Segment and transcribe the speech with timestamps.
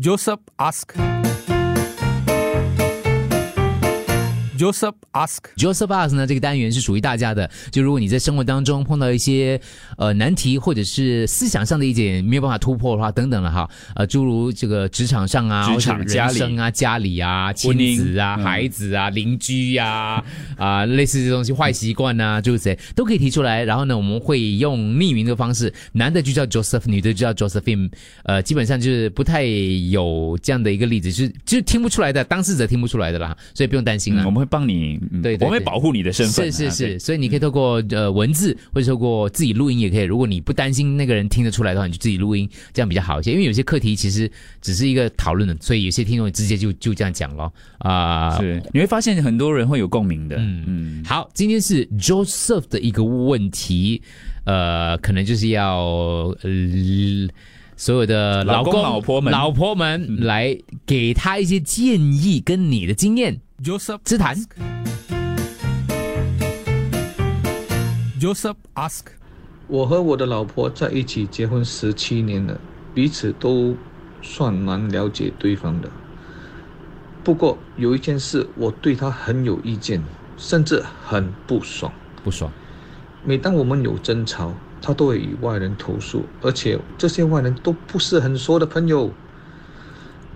[0.00, 1.07] Joseph ask.
[4.58, 5.38] Joseph ask.
[5.56, 7.48] Joseph Ask 呢，这个单元是属于大家的。
[7.70, 9.60] 就如果你在生活当中碰到一些
[9.96, 20.22] 呃难题，或者是思想上的一点没有办法突破的话，等等了哈，呃，诸如这个职场上啊，职场或者人生啊、家里啊、亲子啊、嗯孩子啊、邻居呀
[20.56, 23.62] 啊、类似这些东西，坏习惯呐，诸如此类，都可以提出来。
[23.62, 27.90] 然后呢，我们会用匿名的方式，男的就叫 Joseph，女的就叫 Josephine，
[28.24, 34.22] 呃，基本上就是不太有这样的一个例子，就是就是听不出来的，当事者听不出来的啦，所以不用担心啊。
[34.22, 36.50] 嗯我们会帮你，嗯对对对我们会保护你的身份啊。
[36.50, 40.02] 是是是，对，所以你可以透过呃文字或者透过自己录音也可以。
[40.02, 43.32] 如果你不担心那个人听得出来的话，你就自己录音，这样比较好一些。
[43.32, 44.30] 因为有些课题其实
[44.60, 47.52] 只是一个讨论的，所以有些听众直接就就这样讲咯。
[47.78, 50.36] 啊、是你会发现很多人会有共鸣的。
[50.38, 54.02] 嗯嗯，好，今天是 Joseph 的一个问题，
[54.44, 55.78] 呃，可能就是要
[56.42, 57.28] 呃。
[57.80, 64.36] 所有的老公公老婆们老婆们来给他一些建议，跟你的经验 Joseph 之谈。
[68.20, 69.06] Joseph ask.
[69.66, 72.60] 我和我的老婆在一起结婚十七年了，
[72.94, 73.76] 彼此都
[74.22, 75.90] 算蛮了解对方的。
[77.24, 80.00] 不过有一件事，我对她很有意见，
[80.36, 81.92] 甚至很不爽。
[82.22, 82.52] 不爽，
[83.24, 89.12] 每当我们有争吵，她都会与外人投诉，而且这些外人都不是很熟的朋友。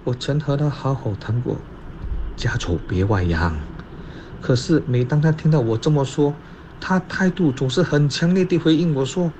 [0.02, 1.56] 我曾和她好好谈过，
[2.36, 3.56] 家丑别外扬。
[4.40, 6.34] 可是每当他听到我这么说，
[6.80, 9.32] 他态度总是很强烈地回应我说：“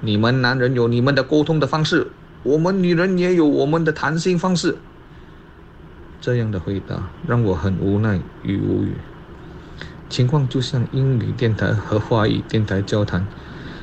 [0.00, 2.06] 你们男人有你们的沟通的方式，
[2.42, 4.78] 我们女人也有我们的谈心方式。”
[6.18, 8.94] 这样的回答让我很无奈与无语。
[10.08, 13.26] 情况就像英语电台和华语电台交谈，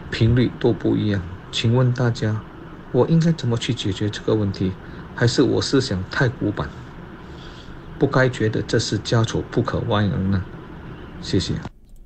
[0.09, 1.21] 频率都不一样。
[1.51, 2.41] 请问大家，
[2.91, 4.71] 我应该怎么去解决这个问题？
[5.13, 6.67] 还是我思想太古板，
[8.03, 10.43] 不该觉得这是家丑不可外扬呢？
[11.21, 11.53] 谢谢。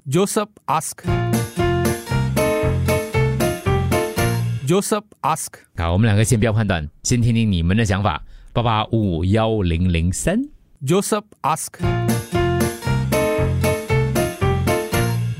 [0.07, 0.93] Joseph ask.
[4.67, 5.47] Joseph ask.
[5.75, 8.21] 好，我们两个先不要判断，先听听你们的想法。
[8.53, 10.39] 八八五五幺零零三。
[10.85, 11.79] Joseph ask.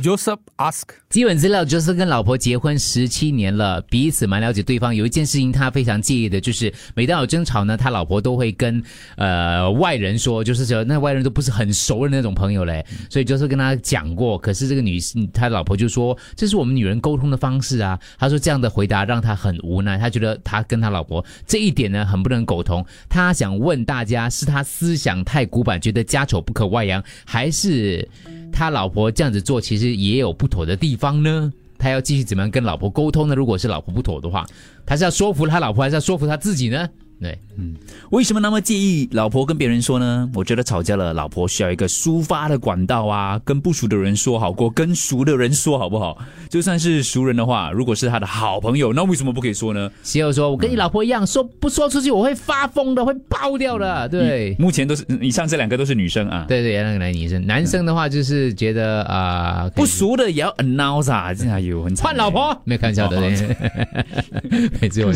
[0.08, 0.84] Joseph ask.
[1.10, 4.96] 基本资料，Joseph 跟老婆结婚十七年了，彼此蛮了解对方。
[4.96, 8.82] 有一件事情他非常介意的，就是每当有争吵呢，他老婆都会跟
[9.18, 12.86] 呃外人说，就是说那外人都不是很熟的那种朋友嘞。
[13.10, 14.98] 所以 Joseph 跟他讲过，可是这个女
[15.34, 18.00] 他老婆就说这是我们女人沟通的方式啊。
[18.18, 22.86] 他说这样的回答让他很无奈，他觉得他跟他老婆这一点呢很不能苟同。
[23.10, 28.08] 他想问大家，是他思想太古板，觉得家丑不可外扬，还是？
[28.52, 31.52] 他老婆这样子做，其实也有不妥的地方呢。
[31.80, 33.36] 他要继续怎么样跟老婆沟通呢？
[33.36, 34.46] 如果是老婆不妥的话，
[34.86, 36.90] 他是要说服他老婆，还是要说服他自己呢？
[37.20, 37.76] 对，嗯
[38.12, 40.30] 为什么那么介意老婆跟别人说呢？
[40.36, 46.18] 我觉得吵架了，老婆需要一个抒发的管道啊，跟不熟的人说好过，跟熟的人说好不好？
[46.50, 49.92] 就算是熟人的话，如果是他的好朋友，那为什么不可以说呢？
[50.04, 54.56] 媳妇说：“我跟你老婆一样，说不说出去我会发疯的，会爆掉的。”对。
[54.60, 63.20] 目前都是以上这两个都是女生啊，对对，那个男女生，男生的话就是觉得啊、呃不熟的也要 announce 啊，这还有很惨换老婆， 没有开玩笑的。
[64.80, 65.12] 每次我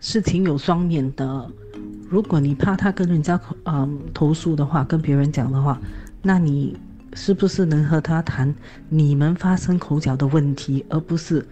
[0.00, 1.50] 事情有双面的。
[2.08, 5.80] 如果你怕他跟人家嗯投诉的话，跟别人讲的话，
[6.22, 6.78] 那你
[7.14, 8.54] 是不是能和他谈
[8.88, 11.44] 你们发生口角的问题，而不是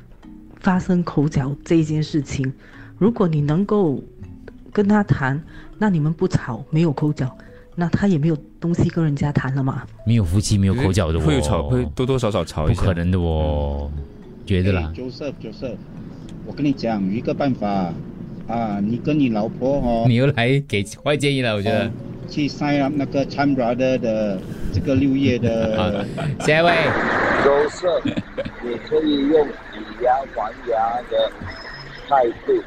[0.60, 2.52] 发生口角这件事情？
[2.98, 4.00] 如果你能够
[4.72, 5.42] 跟他谈，
[5.78, 7.36] 那你们不吵，没有口角，
[7.74, 9.82] 那他也没有东西跟人家谈了嘛。
[10.06, 13.90] 没有夫妻没有口角的、哦，会有吵，会多多少少吵一下，不可能的哦，
[14.46, 14.92] 觉得啦。
[14.94, 15.76] Joseph Joseph，
[16.46, 17.92] 我跟你讲有一个办法
[18.48, 21.90] 啊，你跟你老婆哦，你又来给坏建议了，我觉得。
[22.26, 24.38] 去 sign up 那个 Time Brother 的
[24.72, 26.04] 这个六月的。
[26.40, 26.72] 下一位。
[27.44, 28.02] Joseph，
[28.62, 31.30] 你可以用以牙还牙的
[32.08, 32.62] 态度，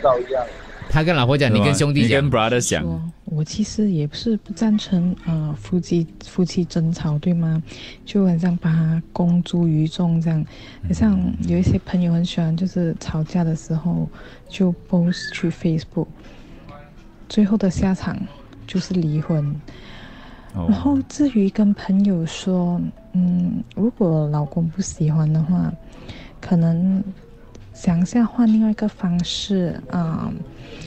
[0.00, 0.46] 照样。
[0.98, 3.12] 他跟老婆讲，你跟兄弟讲，你跟 brother 讲。
[3.26, 7.62] 我其实也不是不赞成呃夫妻夫妻争吵，对吗？
[8.04, 10.44] 就很像把它公诸于众这样，
[10.82, 11.16] 很像
[11.46, 14.08] 有一些朋友很喜欢，就是吵架的时候
[14.48, 16.08] 就 post 去 Facebook，
[17.28, 18.18] 最后的下场
[18.66, 19.54] 就是离婚。
[20.54, 22.80] 哦然后至于跟朋友说，
[23.12, 25.72] 嗯，如果老公不喜欢的话，
[26.40, 27.00] 可能
[27.80, 30.28] 想一下换另外一个方式啊、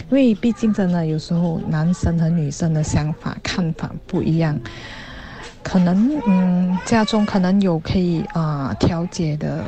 [0.10, 4.60] 因为毕竟真的有时候男生和女生的想法看法不一样，
[5.64, 9.64] 可能嗯家中可能有可以啊、调解的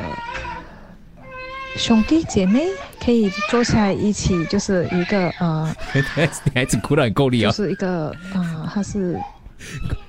[1.78, 2.66] 兄弟姐妹
[3.04, 6.02] 可以坐下来一起，就是一个呃， 女
[6.54, 9.18] 孩子哭得很够力啊哦，是一个呃，他是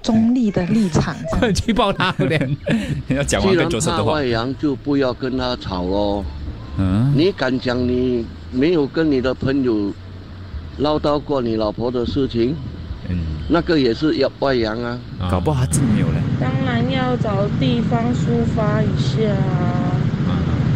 [0.03, 1.15] 中立的立场。
[1.31, 2.57] 快去抱他，快点！
[3.09, 6.25] 要讲完跟既然 Joseph 的话怕外，扬，就不要跟他吵咯。
[6.79, 9.93] 嗯，你敢讲你没有跟你的朋友
[10.79, 12.55] 唠叨过你老婆的事情？
[13.09, 13.19] 嗯，
[13.49, 14.99] 那个也是要外扬啊。
[15.31, 16.15] 搞不好他真的没有嘞。
[16.41, 19.91] 当然要找地方抒发一下啊。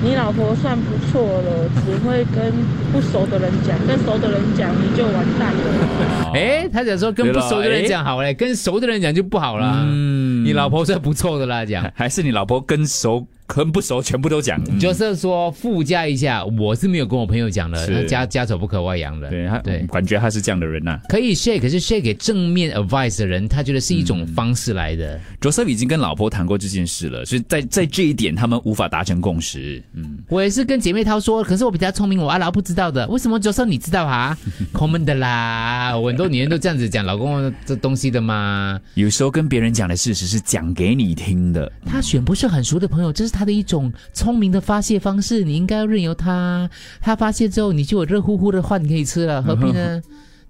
[0.01, 2.53] 你老婆算不错了，只会跟
[2.93, 6.31] 不熟的人讲，跟熟的人讲你就完蛋了。
[6.35, 9.83] 哎，他想说跟不熟的人讲好嘞，跟熟的人讲就不好了。
[9.85, 11.91] 嗯你老婆算不错的啦，讲。
[11.97, 19.31] 还是你老婆跟熟跟不熟全部都讲，嗯就是说附加一下，我是没有跟我朋友讲的，他家家丑不可外扬的。
[19.31, 25.19] 对他对，感觉他是这样的人呐、可以 share，可是 share 给正面 advice 的人，他觉得是一种方式来的。
[25.41, 29.83] Joseph 已经跟老婆谈过这件事了，所以在在这一点他们无法达成共识。
[29.95, 34.37] 嗯，我也是跟姐妹涛说，可是我比较聪明，我阿劳不知道的，为什么 Joseph 你知道啊？
[34.75, 38.79] common 的啦，我很多女人都这样子讲老公这东西的嘛。
[38.95, 41.71] 有时候跟别人讲的事实是讲给你听的。
[41.87, 46.69] 他选不是很熟的朋友，这是他的一种聪明的发泄方式，你应该要任由他。
[47.01, 50.03] 他发泄之后，你就有热乎乎的饭可以吃了，何必呢？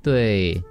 [0.03, 0.63] 对，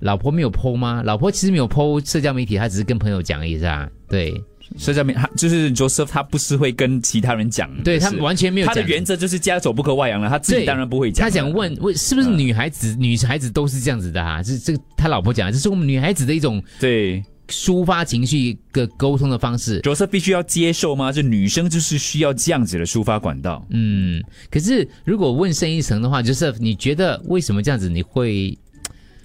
[0.00, 1.02] 老婆没有剖吗？
[1.04, 3.90] 老婆其实没有剖社交媒体，她只是跟朋友讲一下。
[4.08, 4.42] 对，
[4.76, 11.24] 社交媒他就是 Joseph，他不是会跟其他人讲，对他完全没有他的原则就是家丑不可外扬了，他自己当然不会讲。
[11.24, 14.42] 他想问，问是不是女孩子、女孩子都是这样子的啊？
[14.42, 19.80] 是这个他老婆讲，这是我们女孩子的一种对抒发情绪一个沟通的方式。
[19.82, 21.10] Joseph 必须要接受吗？
[21.10, 23.66] 这女生就是需要这样子的抒发管道。
[23.70, 28.56] 嗯，可是如果问深一层的话，就是你觉得为什么这样子你会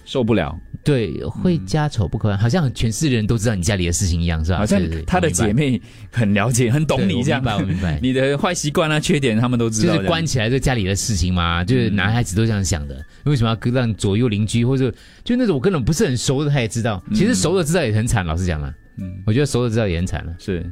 [0.05, 0.57] 受不了？
[0.83, 4.57] 对会家丑不可外扬，好像全世界人都知道你家里的事情一样，是吧？
[4.57, 5.81] 好像他的姐妹
[6.11, 7.41] 很了解，很懂你这样。
[7.43, 7.99] 我明白，我明白。
[8.03, 9.95] 你的坏习惯啊、缺点，他们都知道。
[9.95, 13.03] 就是关起来这家里的事情嘛，就是男孩子都这样想的。
[13.23, 14.93] 为什么要让左右邻居或者
[15.23, 17.01] 就那种我根本不是很熟的，他也知道？
[17.13, 18.73] 其实熟的知道也很惨，老实讲了。
[18.97, 20.35] 嗯，我觉得熟的知道也很惨了。
[20.37, 20.69] 是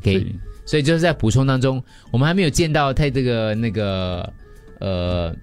[0.00, 0.34] OK，
[0.66, 4.32] 所以就是在补充当中，我们还没有见到太这个那个
[4.80, 5.34] 呃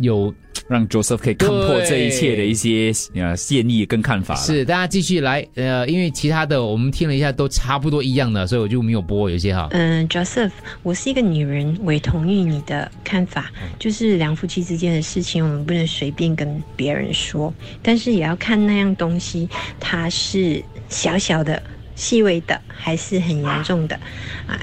[0.00, 0.34] 有
[0.68, 4.34] 让 Joseph 可以看破这一切的一些呃建议跟看法。
[4.36, 9.68] 是大家继续来呃，因为其他的我们听了一下都差不多一样的，所以我就没有播有些哈。
[9.72, 10.52] 嗯，Joseph，
[10.82, 17.52] 我是一个女人，我也同意你的看法，就是两夫妻之间的事情，我们不能随便跟别人说，
[17.82, 21.62] 但是也要看那样东西，它是小小的、
[21.94, 23.94] 细微的，还是很严重的
[24.46, 24.58] 啊。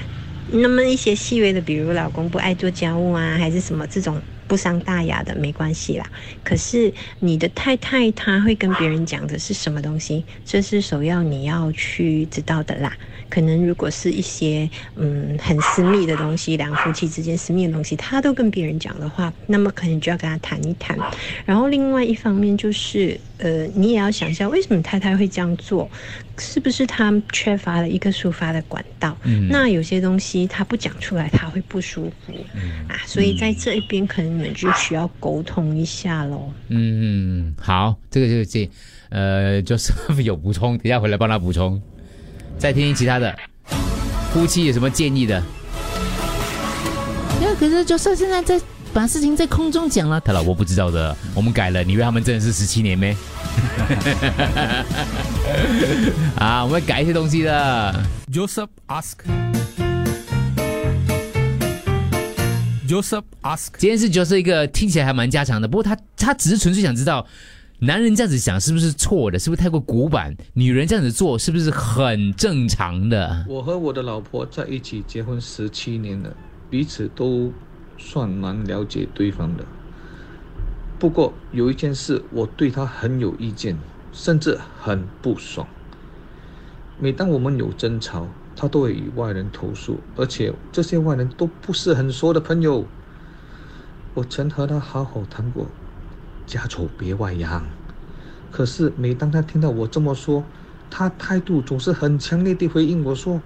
[0.53, 4.19] 那么一些细微的，比如老公不爱做家务啊，还是什么这种
[4.51, 6.05] 不伤大雅的，没关系啦。
[6.43, 12.93] 可是你的太太她会跟别人讲的是什么东西，这是首要你要去知道的啦。
[13.29, 20.99] 可能如果是一些嗯很私密的东西，两夫妻之间私密的东西，他都跟别人讲的话，那么可能就要跟他谈一谈。
[21.45, 25.89] 然后另外一方面就是，呃，你也要想一下，为什么太太会这样做？
[26.37, 29.15] 是不是他缺乏了一个抒发的管道？
[29.23, 32.95] 嗯那有些东西他不讲出来，他会不舒服、嗯啊。
[33.05, 36.51] 所以在这一边，可能你们就需要沟通一下喽。
[36.69, 38.69] 嗯，好，这个就是这
[39.09, 39.93] 呃，就是
[40.23, 41.81] 有补充，等一下回来帮他补充。
[42.57, 43.35] 再听听其他的，
[44.33, 45.41] 夫妻有什么建议的？
[47.41, 48.59] 那可是就算现在在
[48.93, 51.83] 把事情在空中讲了，他老婆不知道的，我们改了。
[51.83, 53.15] 你以为他们真的是十七年没？
[56.37, 58.03] 啊，我们会改一些东西的。
[58.31, 59.17] Joseph ask.
[62.87, 63.69] Joseph ask.
[63.77, 67.25] 今天是就是一个听起来还蛮家常的，不过他他只是纯粹想知道，
[67.79, 70.35] 男人这样子想是不是错的，是不是太过古板？
[70.53, 73.45] 女人这样子做是不是很正常的？
[73.47, 76.29] 我和我的老婆在一起结婚十七年了，
[76.69, 77.51] 彼此都
[77.97, 79.63] 算蛮了解对方的。
[81.01, 83.75] 不过有一件事，我对他很有意见，
[84.13, 85.65] 甚至很不爽。
[86.99, 92.85] 每当我们有争吵，他都会与外人投诉，而且这些外人都不是很熟的朋友。
[94.13, 95.65] 我曾和他好好谈过，
[96.45, 97.65] 家丑别外扬。
[98.51, 100.43] 可是每当他听到我这么说，
[100.91, 103.41] 他态度总是很强烈地回应我说：“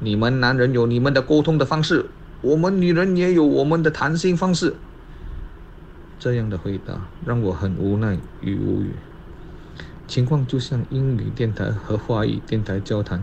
[0.00, 2.06] 你们男人有你们的沟通的方式，
[2.40, 4.74] 我们女人也有我们的谈心方式。”
[6.24, 8.92] 这样的回答让我很无奈与无语。
[10.08, 13.22] 情况就像英语电台和华语电台交谈，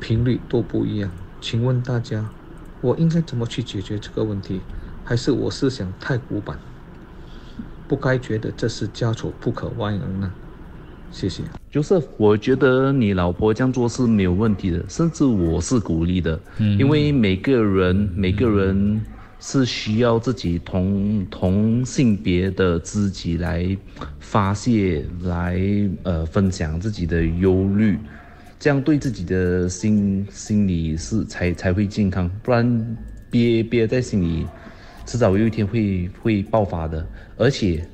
[0.00, 1.10] 频率都不一样。
[1.42, 2.26] 请问大家，
[2.80, 4.62] 我应该怎么去解决这个问题？
[5.04, 6.56] 还是我思想太古板，
[7.86, 10.32] 不该觉得这是家丑不可外扬呢？
[11.10, 11.42] 谢谢。
[11.70, 19.04] Joseph，我觉得你老婆这样做是没有问题的，甚至我是鼓励的，嗯因为每个人每个人
[19.44, 23.76] 是需要自己同同性别的知己来
[24.20, 25.60] 发泄，来
[26.04, 27.98] 呃分享自己的忧虑，
[28.60, 32.96] 这样对自己的心心理是才才会健康，不然
[33.32, 34.46] 憋憋在心里，
[35.04, 37.04] 迟早有一天会会爆发的，
[37.36, 37.84] 而且。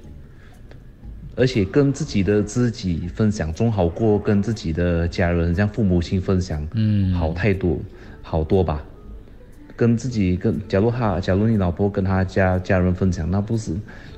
[1.34, 7.78] 而且跟自己的知己分享，总好过跟自己的家人，像父母亲分享，嗯，好太多，
[8.22, 8.82] 好多吧。
[9.78, 13.72] 跟自己跟，假如他，假如你老婆跟他家家人分享，那不是，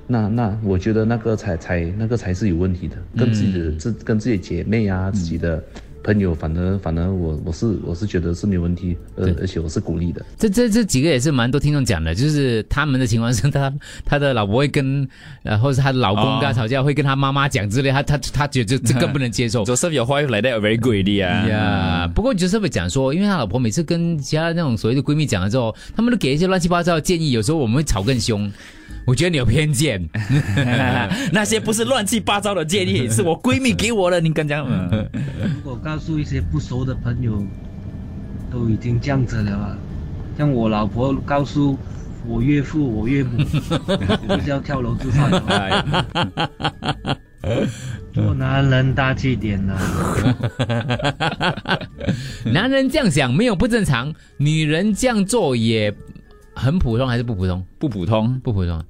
[0.06, 2.96] 那那我觉得那个才才那个才是有问题的。
[3.14, 5.62] 跟自己的自跟自己的姐妹啊，自己的
[6.02, 10.24] 朋友，反而反而我我是我是觉得是没有问题，而而且我是鼓励的。
[10.38, 13.72] 这这这几个也是蛮多听众讲的，就是他们的情况是 他
[14.04, 15.06] 他的老婆会跟，
[15.42, 19.64] 呃，或者是他的老公跟他吵架，会跟他妈妈讲之类，他他他觉得这这更不能接受。
[19.64, 28.50] Joseph your wife like that very good idea 呀，不过 Joseph 讲说，因为他老婆每次跟其他那种所谓的闺蜜讲了之后，他们都给一些乱七八糟的建议，有时候我们会吵更凶。
[29.06, 30.08] 我觉得你有偏见，
[31.32, 34.20] 那些不是乱七八糟的建议， 是我闺蜜给我的。
[34.20, 34.66] 你敢讲？
[35.82, 37.42] 告诉一些不熟的朋友，
[38.50, 39.76] 都已经这样子了啊，
[40.36, 41.78] 像我老婆告诉
[42.26, 43.38] 我岳父、我岳母，
[44.28, 47.16] 我不是要跳楼自杀的吗？
[48.12, 49.78] 做男人大气点呐、
[52.52, 55.94] 男人这样想没有不正常，女人这样做也
[56.54, 57.64] 很普通还是不普通？
[57.78, 58.84] 不普通，不普通。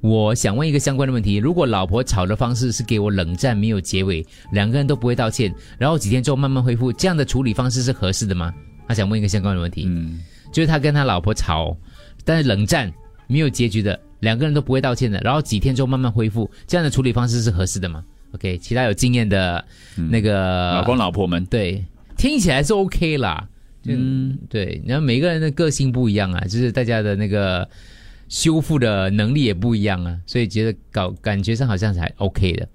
[0.00, 8.52] 我想问一个相关的问题：如果老婆吵的方式是给我冷战，没有结尾，两个人都不会道歉，然后几天之后慢慢恢复，这样的处理方式是合适的吗？
[8.88, 10.20] 他想问一个相关的问题，嗯，
[10.52, 11.76] 就是他跟他老婆吵，
[12.24, 12.92] 但是冷战
[13.26, 18.04] 没有结局的，两个人都不会道歉的，然后几天之后慢慢恢复，这样的处理方式是合适的吗
[18.34, 19.64] ？OK，其他有经验的
[20.10, 21.84] 那个、老公老婆们，对，
[22.16, 23.48] 听起来是 OK 啦。
[23.84, 27.68] 嗯，对，然后每个人的个性不一样啊，就是大家的那个
[28.32, 32.66] 修复的能力也不一样啊，所以觉得搞感觉上好像还 OK 的。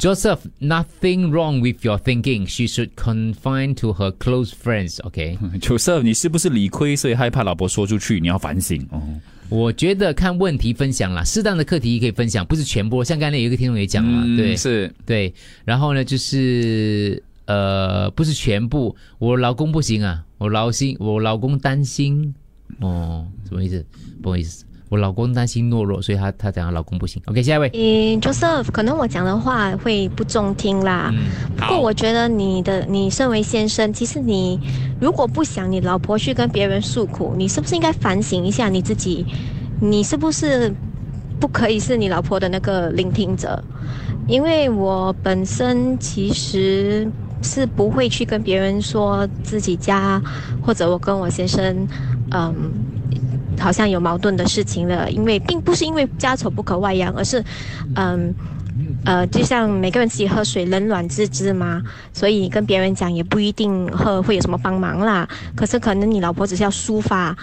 [0.00, 2.44] Joseph, nothing wrong with your thinking.
[2.44, 5.00] She should confine to her close friends.
[5.04, 8.18] OK，Joseph， 你是不是理亏，所以害怕老婆说出去？
[8.18, 9.00] 你要反省哦。
[9.48, 13.04] 我觉得看问题分享啦，适当的课题可以分享，不是全部。
[13.04, 15.32] 像刚才有一个听众也讲了，嗯对，是，对。
[15.64, 18.94] 然后呢，就是呃，不是全部。
[19.18, 22.34] 我老公不行啊，我老心，我老公担心，
[22.80, 23.86] 哦，什么意思？
[24.20, 27.20] 不好意思，我老公担心懦弱，所以他他讲老公不行。
[27.26, 27.70] OK，下一位。
[27.74, 31.12] 嗯，Joseph，可能我讲的话会不中听啦。
[31.56, 34.60] 不过我觉得你的，你身为先生，其实你
[35.00, 39.26] 如果不想你老婆去跟别人诉苦，你是不是应该反省一下你自己？
[39.80, 40.72] 你是不是
[41.40, 43.62] 不可以是你老婆的那个聆听者？
[44.28, 47.10] 因为我本身其实
[47.42, 50.22] 是不会去跟别人说自己家
[50.62, 51.88] 或者我跟我先生，
[52.30, 52.54] 嗯。
[53.58, 57.42] 好像有矛盾的事情了，因为并不是因为家丑不可外扬，而是，
[57.94, 58.34] 嗯，
[59.04, 61.82] 呃，就像每个人自己喝水冷暖自知嘛，
[62.12, 65.28] 所以跟别人讲也不一定喝会有什么帮忙啦。
[65.54, 67.36] 可是可能你老婆只是要抒发，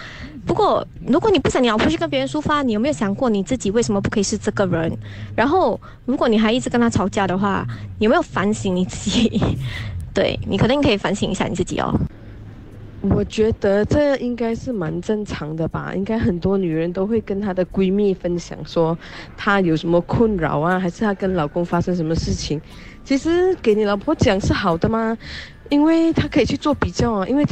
[0.45, 4.91] 不过如果你不想你老婆去跟别人抒发，你有没有想过你自己为什么不可以是这个人？
[5.35, 7.65] 然后如果你还一直跟他吵架的话，
[7.99, 9.41] 有没有反省你自己？
[10.13, 11.91] 对你可能你可以反省一下你自己哦。
[13.09, 18.97] 我觉得这应该是蛮正常的吧，应该很多女人都会跟她的闺蜜分享说，
[19.35, 22.61] 她有什么困扰啊，还是她跟老公发生什么事情。
[23.03, 25.17] 其实给你老婆讲是好的吗？
[25.69, 27.27] 因为她可以去做比较啊。
[27.27, 27.45] 因为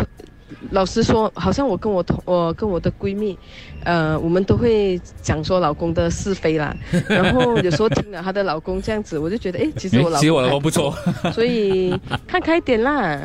[0.70, 3.38] 老实说，好像我跟我同我跟我的闺蜜，
[3.84, 6.74] 呃，我们都会讲说老公的是非啦。
[7.10, 10.96] 然后有时候听了她的老公这样子，我就觉得，哎，其实我老公其实我老还公不错，
[11.34, 11.93] 所以
[12.25, 13.20] 看开一点啦。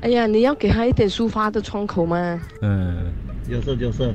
[0.00, 2.40] 哎呀，你要给他一点抒发的窗口吗。
[2.60, 3.12] 嗯，
[3.48, 4.14] 就是就是，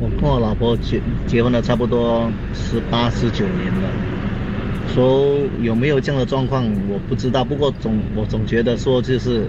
[0.00, 3.88] 我跟我老婆结结婚了差不多十八十九年了，
[4.92, 9.46] 说有没有这样的状况我不知道，不过总我总觉得说就是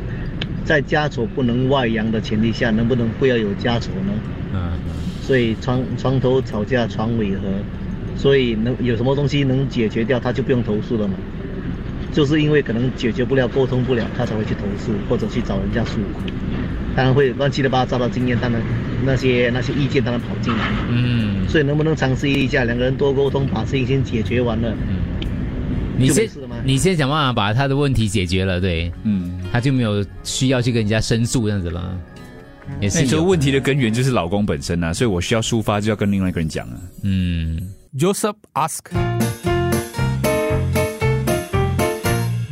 [0.64, 4.14] 在家丑不能外扬的前提下，能不能不要有家丑呢？
[4.54, 4.72] 嗯，
[5.24, 7.42] 所以床床头吵架床尾和，
[8.16, 11.16] 所以能有什么东西能解决掉，他就不用投诉了嘛。
[12.12, 16.22] 就是因为可能解决不了、沟通不了，他才会去投诉或者去找人家诉苦，
[16.96, 18.62] 当然会乱七八糟的经验，当然
[19.06, 20.68] 那些那些意见当然跑进来。
[20.90, 24.74] 嗯，所以能不能尝试一下，两个人多沟通，把事情先解决完了。
[25.98, 26.28] 你先
[26.64, 31.98] 你先想办法把他的问题解决了，对，嗯，他就没有需要去跟人家申诉这样子了。
[32.80, 36.76] 也是那你说问题的根源就是老公本身啊，所以我需要抒发就要跟另外一个人讲啊。
[37.04, 39.21] 嗯 Joseph ask.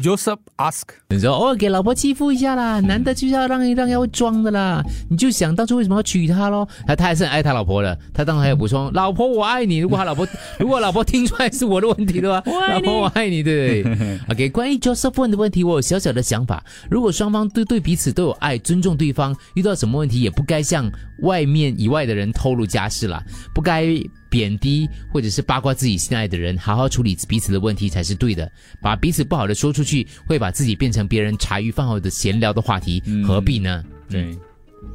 [0.01, 4.83] Joseph ask，你说哦，给老婆欺负一下啦，男的就是要让一让，要装的啦。
[5.09, 6.67] 你就想当初为什么要娶她咯？
[6.87, 9.77] 他他还是很爱他老婆的，他当然还有补充，老婆我爱你。
[9.77, 10.27] 如果他老婆
[10.59, 14.19] 如果老婆听出来是我的问题的话， 老婆我爱你，对不对？
[14.31, 16.63] OK，关于 Joseph 问的问题，我有小小的想法。
[16.89, 20.89] 如果双方对对彼此都有爱，尊重对方，遇到什么问题也不该向
[21.23, 23.21] 外面以外的人透露家事啦，
[23.53, 23.85] 不该。
[24.29, 28.49] 贬低或者是八卦自己心爱的人，好好处理彼此的问题才是对的。
[28.81, 33.83] 把彼此不好的说出去，会把自己变成别人茶余饭后的闲聊的话题，何必呢？
[34.09, 34.37] 对，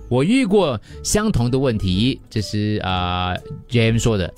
[0.09, 3.35] 我遇过相同的问题，这是啊
[3.69, 4.33] ，J M 说的，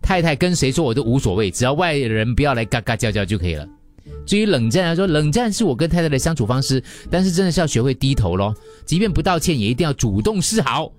[0.00, 3.66] 太太跟谁说我都无所谓，只要外人不要来嘎嘎叫叫就可以了。
[4.26, 8.54] 至于冷战，来说冷战是我跟太太的相处方式，但是真的是要学会低头咯，
[8.84, 10.92] 即便不道歉，也一定要主动示好。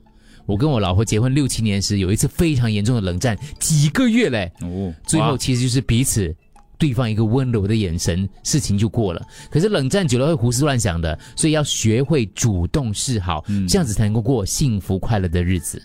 [0.46, 4.52] 我跟我老婆结婚六七年时，有一次非常严重的冷战，几个月嘞。
[4.62, 6.36] 哦，最后其实就是彼此
[6.78, 9.26] 对方一个温柔的眼神，事情就过了。
[9.50, 15.82] 可是冷战久了会胡思乱想的，所以要学会主动示好，这样子才能够过幸福快乐的日子。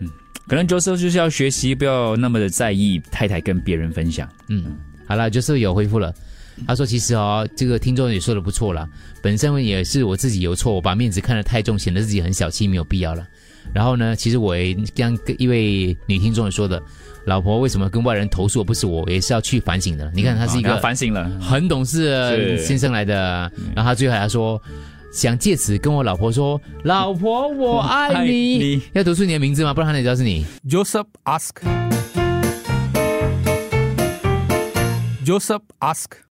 [0.00, 0.10] 嗯，
[0.48, 4.28] 可能 Joseph 就是要学习不要那么的在意太太跟别人分享。
[4.48, 6.12] 嗯，好了，Joseph 有恢复了。
[6.68, 8.88] 他说：“其实哦，这个听众也说的不错了，
[9.20, 13.26] 本身也是我自己有错，我把面子看得太重，显得自己很小气，没有必要了。”
[13.72, 14.14] 然后呢？
[14.14, 16.82] 其实我也跟一位女听众说的，
[17.24, 20.10] 老婆为什么跟外人投诉，不是我，也是要去反省的。
[20.14, 23.50] 你看他是一个反省了，很懂事先生来的。
[23.74, 24.60] 然后他最后还说，
[25.12, 29.74] 想借此跟我老婆说：“老婆，我爱你。”要读出你的名字吗？
[29.74, 31.06] 不然他哪知道是你？Joseph
[35.24, 36.16] ask，Joseph ask。